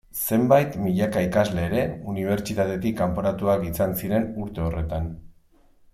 Zenbait 0.35 0.77
milaka 0.85 1.21
ikasle 1.25 1.67
ere, 1.67 1.83
unibertsitatetik 2.13 2.97
kanporatuak 3.03 3.69
izan 3.73 3.97
ziren 4.03 4.29
urte 4.47 4.69
horretan. 4.69 5.13